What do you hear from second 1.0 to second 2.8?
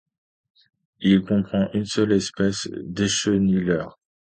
Il comprend une seule espèce